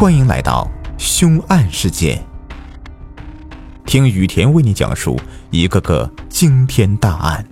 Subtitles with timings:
[0.00, 0.66] 欢迎来到
[0.96, 2.24] 凶案世界，
[3.84, 5.20] 听雨田为你讲述
[5.50, 7.46] 一个个惊天大案。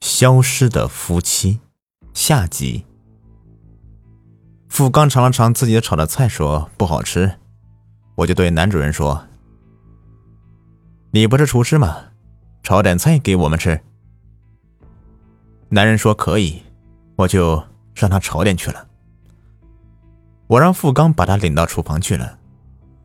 [0.00, 1.58] 消失的夫妻
[2.14, 2.86] 下集。
[4.68, 7.40] 富刚尝了尝自己炒的菜，说不好吃，
[8.14, 9.26] 我就对男主人说
[11.10, 12.04] ：“你不是厨师吗？
[12.62, 13.80] 炒点菜给我们吃。”
[15.70, 16.62] 男人说可以。
[17.18, 17.60] 我就
[17.96, 18.86] 让他炒点去了。
[20.46, 22.38] 我让富刚把他领到厨房去了。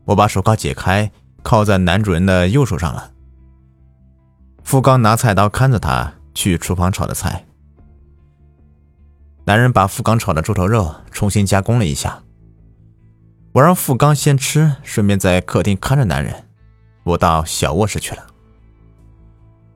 [0.04, 1.10] 我把手铐解开，
[1.42, 3.10] 靠在男主人的右手上了。
[4.62, 7.44] 富刚拿菜刀看着他去厨房炒的菜。
[9.46, 12.22] 男人把富刚炒的猪头肉重新加工了一下。
[13.52, 16.44] 我让富刚先吃，顺便在客厅看着男人。
[17.02, 18.24] 我到小卧室去了。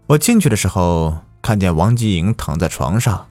[0.06, 3.26] 我进去的时候，看见王吉莹躺在床上。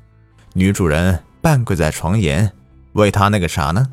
[0.58, 2.52] 女主人半跪在床沿，
[2.94, 3.92] 为他那个啥呢？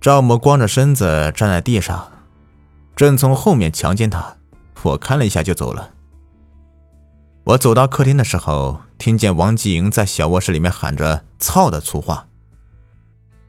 [0.00, 2.12] 赵某光着身子站在地上，
[2.94, 4.36] 正从后面强奸她。
[4.84, 5.90] 我看了一下就走了。
[7.42, 12.28] 我走到客厅的时候，听见王继莹在小卧室里面喊着“操”的粗话。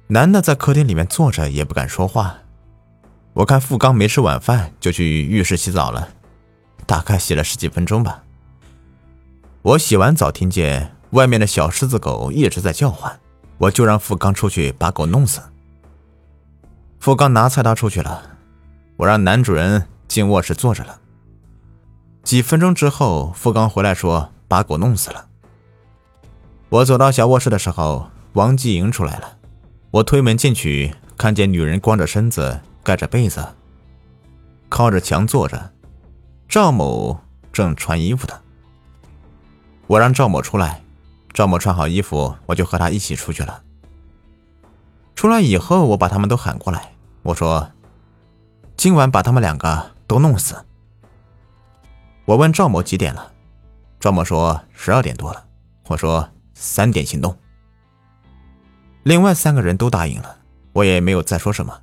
[0.07, 2.38] 男的在客厅里面坐着也不敢说话。
[3.33, 6.09] 我看富刚没吃晚饭，就去浴室洗澡了，
[6.88, 8.23] 大概洗了十几分钟吧。
[9.61, 10.95] 我洗完澡，听见。
[11.11, 13.19] 外面的小狮子狗一直在叫唤，
[13.57, 15.41] 我就让富刚出去把狗弄死。
[16.99, 18.38] 富刚拿菜刀出去了，
[18.97, 20.99] 我让男主人进卧室坐着了。
[22.23, 25.25] 几分钟之后，富刚回来说把狗弄死了。
[26.69, 29.38] 我走到小卧室的时候，王继莹出来了。
[29.91, 33.44] 我推门进去，看见女人光着身子，盖着被子，
[34.67, 35.71] 靠着墙坐着。
[36.47, 37.19] 赵某
[37.51, 38.41] 正穿衣服的，
[39.88, 40.83] 我让赵某出来。
[41.33, 43.63] 赵某穿好衣服，我就和他一起出去了。
[45.16, 47.72] 出来以后，我把他们都喊过来，我说
[48.77, 50.66] ：“今晚把他们两个都弄死。”
[52.25, 53.31] 我问赵某几点了，
[54.00, 55.45] 赵某说十二点多了。
[55.88, 57.35] 我说三点行动。
[59.03, 60.38] 另外三个人都答应了，
[60.73, 61.81] 我也没有再说什么。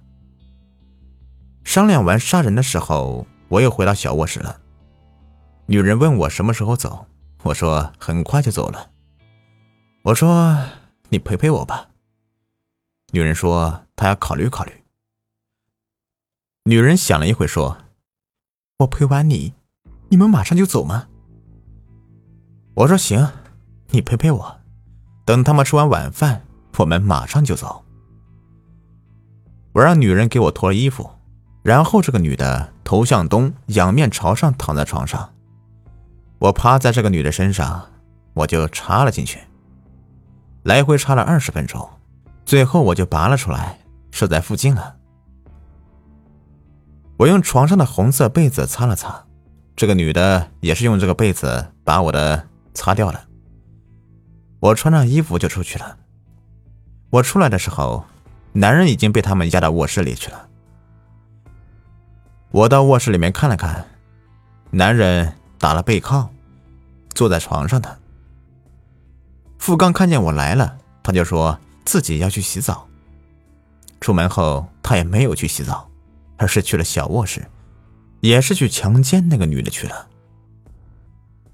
[1.64, 4.60] 商量完杀人的时候，我又回到小卧室了。
[5.66, 7.06] 女人问我什么时候走，
[7.42, 8.90] 我说很快就走了。
[10.06, 10.56] 我说
[11.10, 11.88] ：“你陪陪我吧。”
[13.10, 14.84] 女人说：“她要考虑考虑。”
[16.62, 17.76] 女人想了一会，说
[18.78, 19.54] ：“我陪完你，
[20.08, 21.08] 你们马上就走吗？”
[22.74, 23.32] 我说：“行，
[23.88, 24.60] 你陪陪我，
[25.24, 26.46] 等他们吃完晚饭，
[26.76, 27.84] 我们马上就走。”
[29.74, 31.10] 我让女人给我脱了衣服，
[31.64, 35.34] 然后这个女的头向东，仰面朝上躺在床上，
[36.38, 37.90] 我趴在这个女的身上，
[38.34, 39.40] 我就插了进去。
[40.66, 41.88] 来回插了二十分钟，
[42.44, 43.78] 最后我就拔了出来，
[44.10, 44.96] 射在附近了。
[47.18, 49.24] 我用床上的红色被子擦了擦，
[49.76, 53.28] 这个女的也是用这个被子把我的擦掉了。
[54.58, 55.96] 我穿上衣服就出去了。
[57.10, 58.04] 我出来的时候，
[58.52, 60.48] 男人已经被他们压到卧室里去了。
[62.50, 63.86] 我到卧室里面看了看，
[64.72, 66.28] 男人打了背靠，
[67.14, 67.98] 坐在床上的。
[69.66, 72.86] 富刚看见我来了，他就说自己要去洗澡。
[74.00, 75.90] 出门后，他也没有去洗澡，
[76.36, 77.44] 而是去了小卧室，
[78.20, 80.06] 也是去强奸那个女的去了。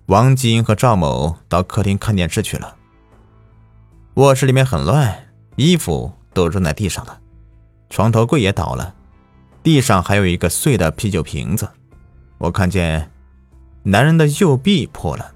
[0.09, 2.77] 王金和赵某到客厅看电视去了。
[4.17, 7.19] 卧室里面很乱，衣服都扔在地上了，
[7.89, 8.95] 床头柜也倒了，
[9.63, 11.67] 地上还有一个碎的啤酒瓶子。
[12.37, 13.11] 我看见
[13.85, 15.33] 男人的右臂破了，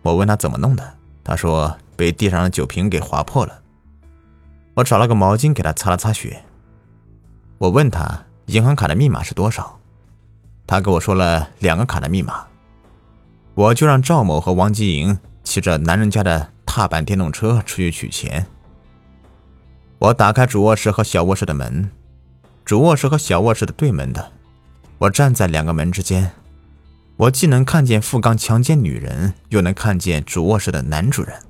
[0.00, 1.76] 我问他怎么弄的，他说。
[1.96, 3.62] 被地上的酒瓶给划破了，
[4.74, 6.44] 我找了个毛巾给他擦了擦血。
[7.58, 9.78] 我问他银行卡的密码是多少，
[10.66, 12.46] 他给我说了两个卡的密码。
[13.54, 18.46] 我就让赵某和王吉莹骑着男人家的踏板电动车出去取钱。
[20.00, 21.88] 我打开主卧室和小卧室的门，
[22.64, 24.32] 主卧室和小卧室的对门的，
[24.98, 26.32] 我站在两个门之间，
[27.16, 31.40] 我既能看见富刚强奸女人，又能看见主卧室的男主人。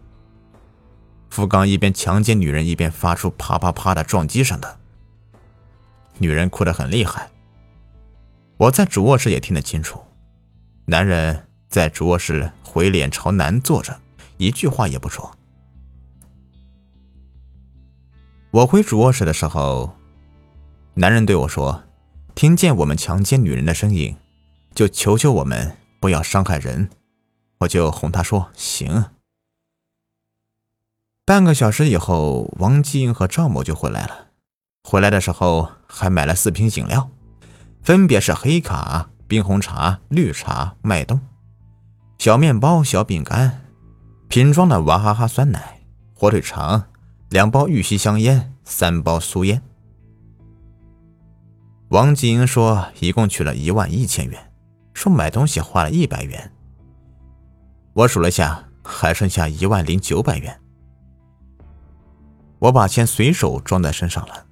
[1.35, 4.79] 富刚一边强奸女人，一边发出啪啪啪的撞击声的。
[6.19, 7.29] 女人哭得很厉害。
[8.57, 10.01] 我在主卧室也听得清楚，
[10.85, 14.01] 男人在主卧室回脸朝南坐着，
[14.37, 15.37] 一句话也不说。
[18.53, 19.97] 我回主卧室的时候，
[20.95, 21.83] 男人对我说
[22.37, 24.17] ：“听见我们强奸女人的声音，
[24.73, 26.89] 就求求我们不要伤害人。”
[27.59, 29.07] 我就哄他说：“行。”
[31.27, 34.27] 半个小时以后，王继英和赵某就回来了。
[34.87, 37.09] 回来的时候还买了四瓶饮料，
[37.81, 41.19] 分别是黑卡、冰红茶、绿茶、脉动、
[42.19, 43.63] 小面包、小饼干、
[44.29, 45.81] 瓶装的娃哈哈酸奶、
[46.13, 46.85] 火腿肠、
[47.31, 49.63] 两包玉溪香烟、三包苏烟。
[51.89, 54.53] 王继英说，一共取了一万一千元，
[54.93, 56.53] 说买东西花了一百元。
[57.95, 60.61] 我数了下，还剩下一万零九百元。
[62.59, 64.47] 我把钱随手装在身上了。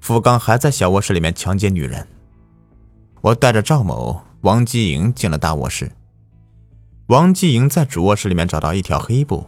[0.00, 2.06] 付刚还在小卧室里面强奸女人。
[3.20, 5.90] 我带着赵某、王继莹进了大卧室。
[7.08, 9.46] 王继莹在主卧室里面找到一条黑布，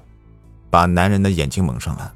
[0.71, 2.13] 把男人的眼睛蒙上了，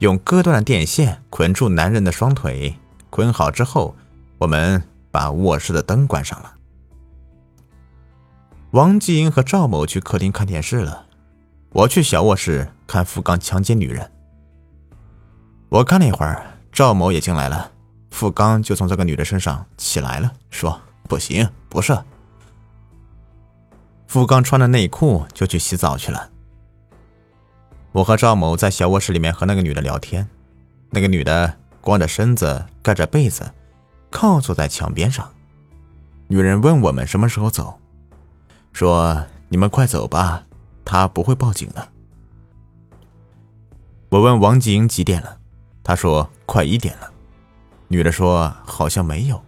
[0.00, 2.74] 用割断的电线捆住男人的双腿。
[3.10, 3.94] 捆好之后，
[4.38, 6.54] 我们把卧室的灯关上了。
[8.72, 11.05] 王继英和赵某去客厅看电视了。
[11.76, 14.10] 我去小卧室看付刚强奸女人。
[15.68, 17.70] 我看了一会儿，赵某也进来了，
[18.10, 21.94] 付刚就从这个女的身上起来了，说：“不行，不是。”
[24.08, 26.30] 付刚穿着内裤就去洗澡去了。
[27.92, 30.26] 我和赵某在小卧室里面和那个女的聊天，
[30.88, 33.52] 那个女的光着身子，盖着被子，
[34.08, 35.30] 靠坐在墙边上。
[36.28, 37.78] 女人问我们什么时候走，
[38.72, 40.44] 说：“你们快走吧。”
[40.86, 41.88] 他不会报警的。
[44.08, 45.38] 我问王继英几点了，
[45.82, 47.12] 他说快一点了。
[47.88, 49.42] 女的说好像没有。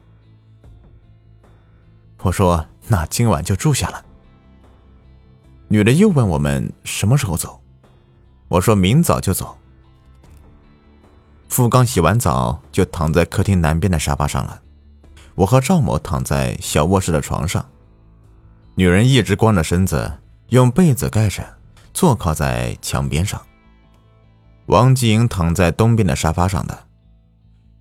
[2.23, 4.05] 我说那今晚就住下了。
[5.69, 7.61] 女的又问我们什么时候走，
[8.49, 9.57] 我说明早就走。
[11.49, 14.61] 付刚洗完澡就躺在客厅南边的沙发上了，
[15.37, 17.65] 我和赵某躺在小卧室的床上，
[18.75, 20.19] 女人一直光着身子。
[20.49, 21.45] 用被子盖着，
[21.93, 23.41] 坐靠在墙边上。
[24.67, 26.87] 王继英躺在东边的沙发上的。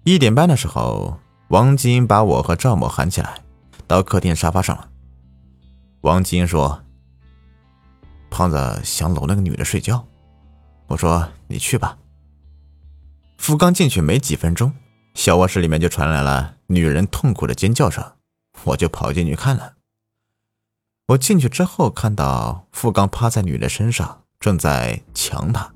[0.03, 1.19] 一点半的时候，
[1.49, 3.39] 王继英把我和赵某喊起来，
[3.87, 4.89] 到客厅沙发上了。
[6.01, 6.81] 王继英说
[8.29, 10.05] ：“胖子想搂那个女的睡觉。”
[10.87, 11.97] 我说：“你去吧。”
[13.37, 14.73] 福刚进去没几分钟，
[15.13, 18.03] 小卧室里面就传来了女人痛苦的尖叫声，
[18.65, 19.76] 我就跑进去看了。
[21.07, 25.73] 我进去之后，看到付刚趴在女的身上，正在强她。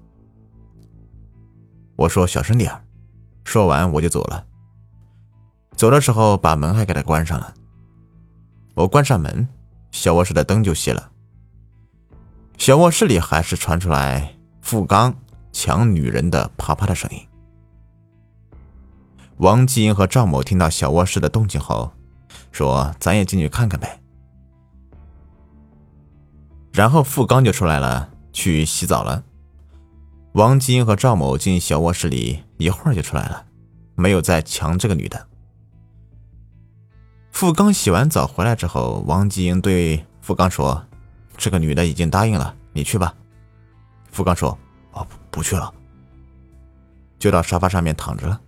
[1.96, 2.70] 我说：“小声点
[3.46, 4.46] 说完我就走了。
[5.78, 7.54] 走的时候把门还给他关上了。
[8.74, 9.48] 我关上门，
[9.92, 11.10] 小卧室的灯就熄了。
[12.58, 15.16] 小卧室里还是传出来付刚
[15.54, 17.26] 抢女人的啪啪的声音。
[19.38, 21.94] 王继英和赵某听到小卧室的动静后，
[22.52, 23.98] 说：“咱也进去看看呗。”
[26.82, 29.24] 然后付刚就出来了，去洗澡了。
[30.32, 33.46] 王继英和赵某进小卧室里，一会儿就出来了，
[33.94, 35.28] 没有再强这个女的。
[37.30, 40.84] 付刚洗完澡回来之后，王继英对付刚说
[41.38, 43.14] ：“这个女的已经答应了，你去吧。”
[44.12, 44.58] 付刚说
[44.94, 45.72] ：“哦，不去了。”
[47.20, 48.42] 就到沙发上面躺着了。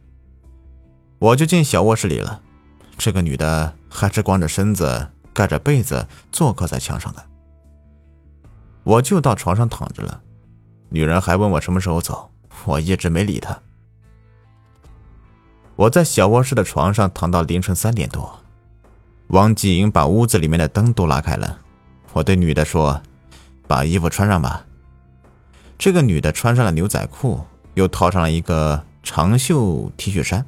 [1.20, 2.42] 我就进小卧室里了，
[2.98, 7.24] 这个女的还是光着身子，盖着被子，坐靠在墙上的。
[8.84, 10.22] 我就到床上躺着了，
[10.90, 12.30] 女人还问我什么时候走，
[12.66, 13.58] 我一直没理她。
[15.76, 18.40] 我在小卧室的床上躺到凌晨三点多，
[19.28, 21.60] 王继英把屋子里面的灯都拉开了，
[22.12, 23.02] 我对女的说
[23.68, 24.66] ：“把衣服穿上吧。”
[25.80, 27.42] 这个女的穿上了牛仔裤，
[27.74, 30.46] 又套上了一个长袖 T 恤衫，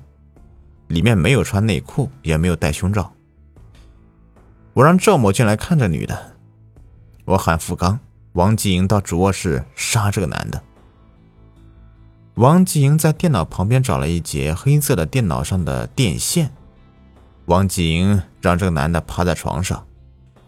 [0.87, 3.11] 里面没有穿内裤，也没有戴胸罩。
[4.73, 6.33] 我让赵某进来看这女的，
[7.25, 7.99] 我喊付刚。
[8.35, 10.61] 王继莹到主卧室杀这个男的。
[12.33, 16.51] 王继莹在电脑旁边找了一节黑色的电脑上的电线。
[17.45, 19.87] 王继莹让这个男的趴在床上，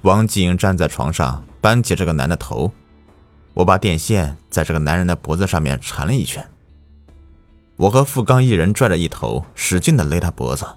[0.02, 2.70] 王继莹站在床上扳起这个男的头。
[3.54, 6.46] 我把电线在这个男人的脖子上面缠了一圈。
[7.78, 10.68] 我和付刚一人拽着一头，使劲的勒他脖子。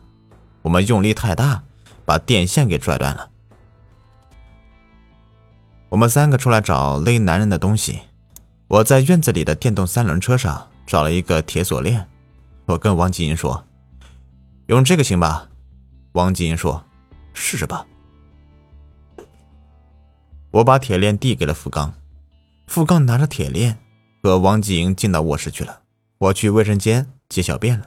[0.63, 1.65] 我们用力太大，
[2.05, 3.30] 把电线给拽断了。
[5.91, 8.01] 我们三个出来找勒男人的东西。
[8.69, 12.09] 我在院子里的电动三轮车上找了一个铁锁链。
[12.67, 13.67] 我跟王吉英说
[14.69, 15.49] ：“用这个行吧？”
[16.15, 16.85] 王吉英说
[17.35, 17.85] ：“试试吧。”
[20.53, 21.93] 我把铁链递给了付刚，
[22.69, 23.77] 付刚拿着铁链
[24.23, 25.81] 和王吉英进到卧室去了。
[26.19, 27.87] 我去卫生间解小便了。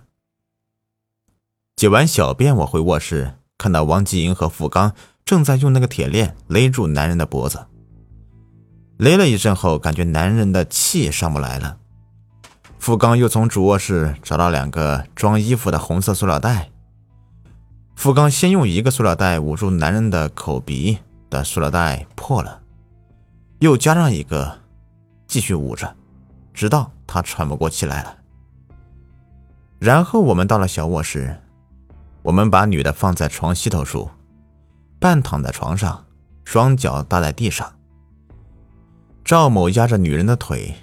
[1.78, 4.94] 解完小便，我回卧室，看到王吉英和付刚
[5.24, 7.66] 正在用那个铁链勒住男人的脖子。
[9.04, 11.76] 勒了一阵后，感觉男人的气上不来了。
[12.80, 16.70] 付刚又从主卧室找到两个装衣服的红色塑料袋。
[17.98, 22.62] 付刚先用一个塑料袋捂住男人的口鼻的塑料袋破了，
[23.60, 24.60] 又加上一个，
[25.28, 25.94] 继续捂着，
[26.54, 28.16] 直到他喘不过气来了。
[29.80, 31.42] 然后我们到了小卧室，
[32.22, 34.10] 我们把女的放在床西头处，
[34.98, 36.06] 半躺在床上，
[36.46, 37.73] 双脚搭在地上。
[39.24, 40.76] 赵某压着女人的腿，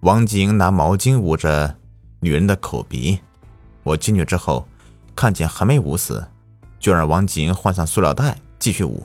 [0.00, 1.76] 王吉英拿毛巾捂着
[2.20, 3.18] 女人的口鼻。
[3.82, 4.68] 我进去之后，
[5.14, 6.26] 看见还没捂死。
[6.78, 9.02] 就让王吉英换上塑料袋继续捂。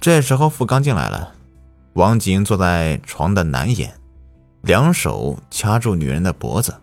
[0.00, 1.34] 这时候付刚进来了，
[1.92, 3.92] 王吉英坐在床的南沿，
[4.62, 6.74] 两手掐住女人的脖子。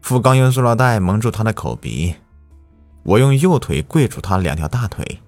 [0.00, 2.14] 付刚用塑料袋蒙住她的口鼻，
[3.02, 5.20] 我用右腿跪住她两条大腿。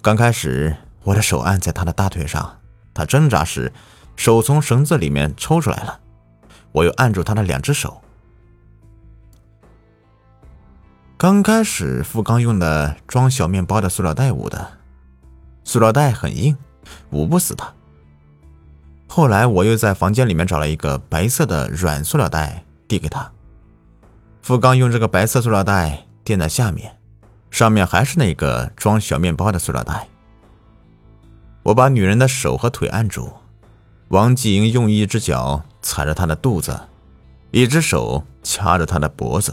[0.00, 0.74] 刚开始
[1.04, 2.58] 我的手按在她的大腿上，
[2.96, 3.72] 他挣扎时
[4.16, 6.00] 手从绳子里面抽出来了，
[6.72, 8.02] 我又按住他的两只手。
[11.18, 14.78] 刚开始，付刚用的装小面包的塑料袋捂的，
[15.64, 16.56] 塑料袋很硬，
[17.10, 17.72] 捂不死他。
[19.06, 23.30] 后来我又在房间里面找了一个白色的软塑料袋递给他，
[24.42, 26.98] 付刚用这个白色塑料袋垫在下面，
[27.50, 30.08] 上面还是那个装小面包的塑料袋。
[31.66, 33.28] 我把女人的手和腿按住，
[34.08, 36.80] 王继英用一只脚踩着她的肚子，
[37.50, 39.52] 一只手掐着她的脖子。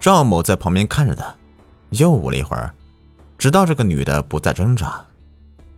[0.00, 1.32] 赵某在旁边看着他，
[1.90, 2.74] 又捂了一会儿，
[3.38, 5.00] 直到这个女的不再挣扎。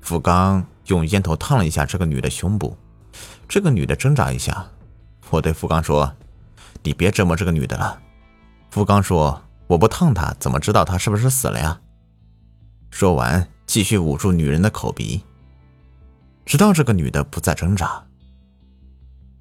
[0.00, 2.74] 付刚用烟头烫了一下这个女的胸部，
[3.46, 4.64] 这个女的挣扎一下。
[5.28, 6.10] 我对付刚说
[6.82, 8.00] ：“你别折磨这个女的了。”
[8.72, 11.78] 付刚说：“我不烫她，怎么知道她是不是死了呀？”
[12.94, 15.20] 说完，继续捂住女人的口鼻，
[16.46, 18.06] 直到这个女的不再挣扎。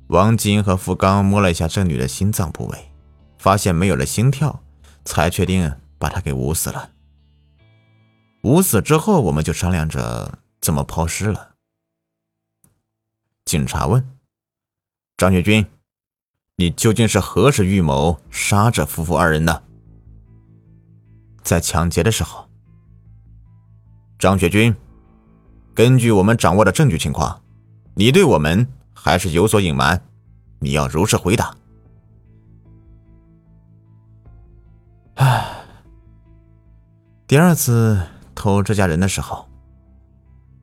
[0.07, 2.91] 王金和付刚摸了一下这女的心脏部位，
[3.37, 4.59] 发现没有了心跳。
[5.05, 6.89] 才确定把她给捂死了。
[8.41, 11.55] 捂死之后，我们就商量着怎么抛尸了。
[13.45, 14.17] 警察问
[15.17, 15.63] 张学军
[16.55, 19.63] ：“你究竟是何时预谋杀这夫妇二人的？”
[21.43, 22.49] 在抢劫的时候。
[24.23, 24.73] 张学军，
[25.75, 27.41] 根据我们掌握的证据情况，
[27.93, 30.01] 你对我们还是有所隐瞒，
[30.59, 31.53] 你要如实回答。
[35.15, 35.45] 唉，
[37.27, 38.01] 第二次
[38.33, 39.45] 偷这家人的时候，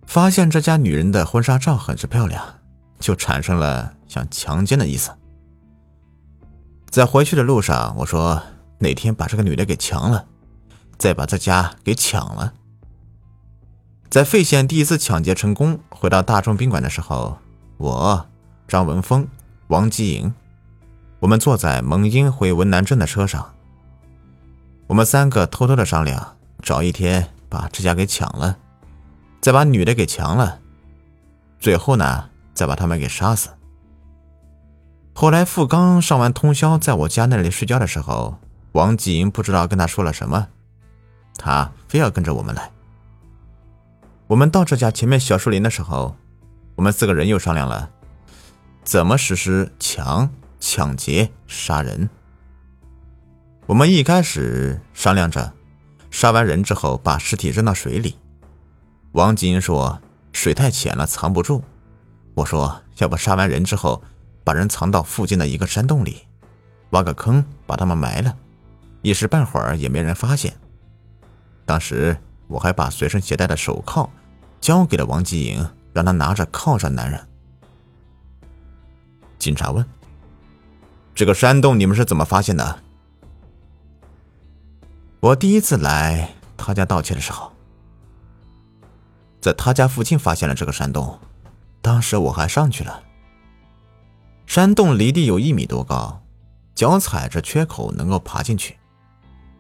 [0.07, 2.43] 发现这家女人的婚纱照很是漂亮，
[2.99, 5.11] 就产生了想强奸的意思。
[6.89, 8.43] 在回去的路上，我说
[8.79, 10.25] 哪天把这个女的给强了，
[10.97, 12.55] 再把这家给抢了。
[14.11, 17.39] 在费县第一次抢劫成功，回到大众宾馆的时候，
[17.77, 18.27] 我、
[18.67, 19.29] 张文峰、
[19.69, 20.35] 王吉营，
[21.21, 23.55] 我们坐在蒙阴回文南镇的车上。
[24.89, 28.59] 我们三个偷偷的商量，找一天把这家给抢了，
[29.41, 30.59] 再把女的给强了，
[31.61, 33.51] 最后呢，再把他们给杀死。
[35.15, 38.39] 后来付刚上完通宵，在我家那里睡觉的时候，
[38.73, 40.49] 王继英不知道跟他说了什么，
[41.37, 42.73] 他非要跟着我们来。
[44.31, 46.15] 我们到这家前面小树林的时候，
[46.77, 47.91] 我们四个人又商量了，
[48.85, 52.09] 怎么实施抢、抢劫、杀人。
[53.67, 55.53] 我们一开始商量着，
[56.13, 58.15] 杀完人之后把尸体扔到水里。
[59.11, 61.65] 王金说水太浅了，藏不住。
[62.35, 64.01] 我说要不杀完人之后，
[64.45, 66.19] 把人藏到附近的一个山洞里，
[66.91, 68.37] 挖个坑把他们埋了，
[69.03, 70.55] 一时半会儿也没人发现。
[71.67, 74.09] 当时我还把随身携带的手铐
[74.61, 77.27] 交给了王继颖，让他拿着铐着男人。
[79.39, 79.85] 警察问
[81.15, 82.81] ：“这个山洞你们是怎么发现的？”
[85.21, 87.53] 我第一次来他家盗窃的时候，
[89.41, 91.19] 在他家附近发现了这个山洞，
[91.83, 93.03] 当时我还上去了。
[94.47, 96.23] 山洞离地有一米多高，
[96.75, 98.77] 脚踩着缺口能够爬进去。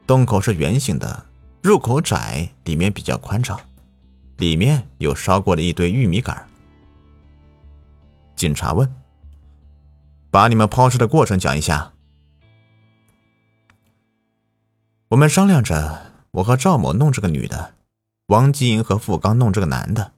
[0.06, 1.26] 洞口是圆形的，
[1.62, 3.60] 入口窄，里面比较宽敞，
[4.40, 6.48] 里面有烧过的一堆玉米杆。
[8.34, 8.90] 警察问
[10.32, 11.92] ：“把你们抛尸的过程讲一下。”
[15.08, 17.74] 我们商量着，我和赵某弄这个女的，
[18.28, 20.12] 王吉英和付刚弄这个男的。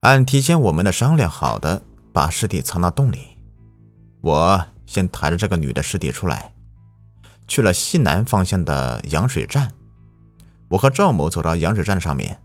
[0.00, 3.36] 按提前我们的商量好的，把尸体藏到洞里。
[4.22, 6.54] 我先抬着这个女的尸体出来，
[7.46, 9.74] 去了西南方向的羊水站。
[10.70, 12.40] 我和赵某走到羊水站上面，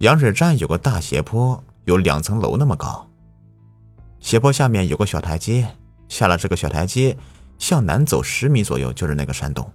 [0.00, 3.06] 羊水站有个大斜坡，有两层楼那么高。
[4.18, 5.76] 斜坡下面有个小台阶，
[6.08, 7.18] 下了这个小台阶，
[7.58, 9.70] 向南走十米左右就是那个山洞。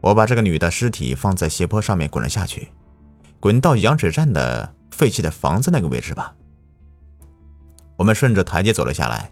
[0.00, 2.72] 我把这个女的尸体放在斜坡上面滚了下去，
[3.38, 6.34] 滚到羊水站的废弃的房子那个位置吧。
[7.96, 9.30] 我们顺着台阶走了下来，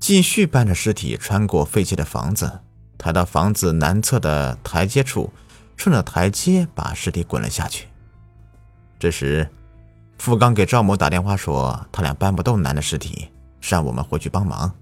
[0.00, 2.60] 继续搬着尸体穿过废弃的房子，
[2.96, 5.30] 抬到房子南侧的台阶处，
[5.76, 7.86] 顺着台阶把尸体滚了下去。
[8.98, 9.48] 这时，
[10.18, 13.28] 付刚给赵某打电话说，他俩搬不动男的尸体，
[13.60, 14.72] 让我们回去帮忙。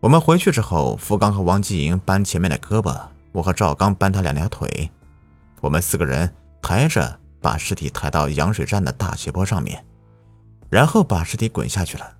[0.00, 2.98] 我们回去之后，付刚和王继营搬前面的胳膊，
[3.32, 4.90] 我和赵刚搬他两条腿，
[5.60, 9.84] 我们四个人抬着把尸体抬到羊水站的大斜坡上面。
[10.70, 12.16] 然后把尸体滚下去了。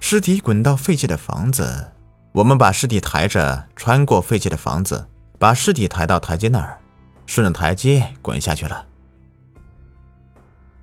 [0.00, 1.92] 尸体滚到废弃的房子，
[2.32, 5.06] 我们把尸体抬着穿过废弃的房子，
[5.38, 6.78] 把尸体抬到台阶那儿，
[7.28, 8.86] 顺着台阶滚下去了。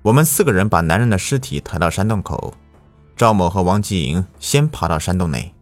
[0.02, 2.54] 我们四个人把男人的尸体抬到山洞口，
[3.16, 5.52] 赵某和王继营先爬到山洞内，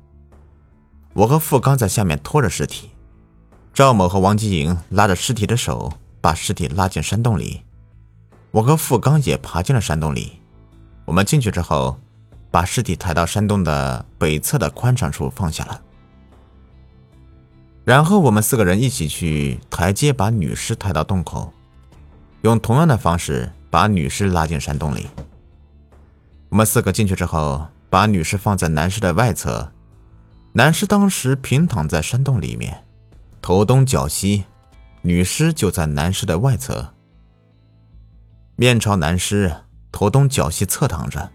[1.14, 2.90] 我和付刚在下面拖着尸体，
[3.72, 7.62] 赵某和王继营拉着尸体的手，把尸体拉进山洞里。
[8.50, 10.38] 我和付刚也爬进了山洞里。
[11.06, 11.98] 我们进去之后，
[12.50, 15.80] 把尸体抬到山洞的北侧的宽敞处放下了。
[17.84, 21.52] 然后我们四个人一起去台阶把女尸抬到洞口，
[22.40, 25.06] 用同样的方式把女尸拉进山洞里。
[26.48, 29.70] 我们四个进去之后，把女尸放在男尸的外侧。
[30.52, 32.84] 男尸当时平躺在山洞里面，
[33.42, 34.44] 头东脚西，
[35.02, 36.94] 女尸就在男尸的外侧。
[38.56, 39.52] 面朝男尸，
[39.90, 41.30] 头东脚西侧躺着。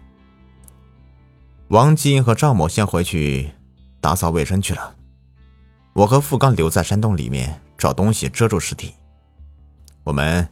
[1.68, 3.52] 王继英和赵某先回去
[4.00, 4.96] 打扫卫生去了，
[6.00, 8.94] 我和付刚留在山洞里面找东西遮住尸体。
[10.02, 10.48] 我们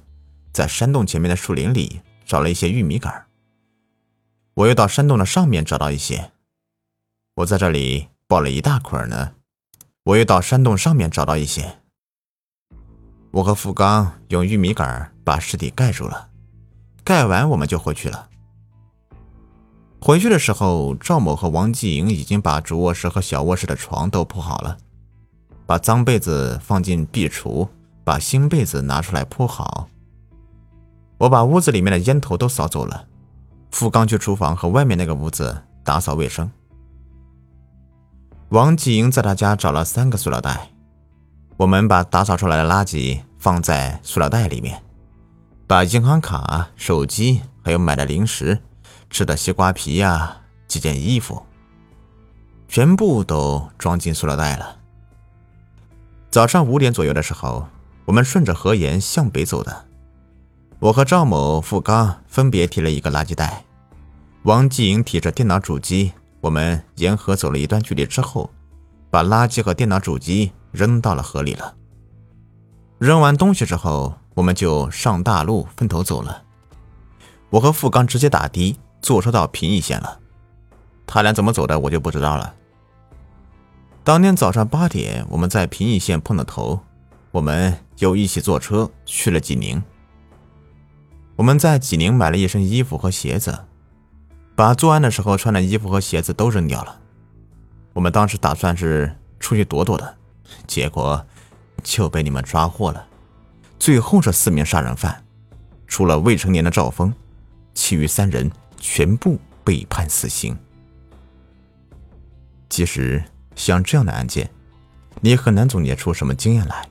[0.52, 3.24] 在山洞前面的树林里找了一些玉米杆
[4.52, 6.32] 我又到山洞的上面找到一些，
[7.36, 9.32] 我在这里抱了一大捆呢。
[10.04, 11.78] 我又到山洞上面找到一些，
[13.30, 16.28] 我和付刚用玉米杆把尸体盖住了。
[17.02, 18.28] 盖完我们就回去了。
[19.98, 24.76] 回去的时候，赵某和王继营已经把主卧室和小卧室的床都铺好了，
[25.68, 27.68] 把脏被子放进壁橱，
[28.02, 29.90] 把新被子拿出来铺好。
[31.18, 33.04] 我把屋子里面的烟头都扫走了。
[33.70, 36.50] 付刚去厨房和外面那个屋子打扫卫生。
[38.48, 40.70] 王继英在他家找了三个塑料袋，
[41.58, 44.82] 我们把打扫出来的垃圾放在塑料袋里面。
[45.66, 48.58] 把银行卡、手机，还有买的零食、
[49.10, 51.42] 吃的西瓜皮呀、几件衣服，
[52.68, 54.77] 全部都装进塑料袋了。
[56.30, 57.66] 早上五点左右的时候，
[58.04, 59.86] 我们顺着河沿向北走的。
[60.78, 63.64] 我和赵某、付刚分别提了一个垃圾袋，
[64.42, 66.12] 王继营提着电脑主机。
[66.40, 68.50] 我们沿河走了一段距离之后，
[69.10, 71.74] 把垃圾和电脑主机扔到了河里了。
[72.98, 74.14] 扔完东西之后。
[74.38, 76.44] 我们就上大路分头走了。
[77.50, 80.20] 我和付刚直接打的，坐车到平邑县了。
[81.08, 82.54] 他俩怎么走的，我就不知道了。
[84.08, 86.80] 当天早上八点，我们在平邑县碰了头，
[87.30, 89.82] 我们又一起坐车去了济宁。
[91.36, 93.66] 我们在济宁买了一身衣服和鞋子，
[94.56, 96.98] 把作案的时候穿的衣服和鞋子都扔掉了。
[97.92, 100.16] 我们当时打算是出去躲躲的，
[100.66, 101.22] 结果
[101.82, 103.06] 就被你们抓获了。
[103.78, 105.22] 最后这四名杀人犯，
[105.86, 107.12] 除了未成年的赵峰，
[107.74, 110.56] 其余三人全部被判死刑。
[112.70, 113.22] 其实
[113.58, 114.48] 像这样的案件，
[115.20, 116.88] 你很难总结出什么经验来。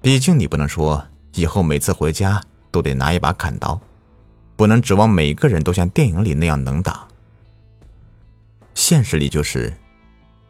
[0.00, 2.40] 毕竟你不能说以后每次回家
[2.70, 3.80] 都得拿一把砍刀，
[4.54, 7.08] 不能指望每个人都像电影里那样能打。
[8.74, 9.76] 现实里就是，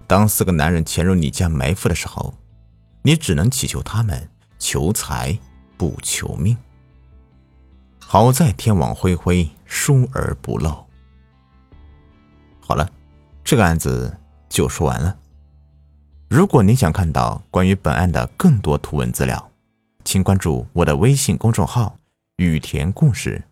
[0.07, 2.35] 当四个男人潜入你家埋伏的时候，
[3.01, 4.29] 你只能祈求他们。
[4.61, 5.39] 求财
[5.77, 6.57] 不求命，
[8.01, 10.85] 好在天网恢恢，疏而不漏。
[12.59, 12.91] 好了，
[13.45, 14.19] 这个案子
[14.49, 15.17] 就说完了。
[16.29, 19.51] 如果您想看到关于本案的更多图文资料，
[20.05, 21.97] 请关注我的微信公众号
[22.37, 23.43] “雨田故事”。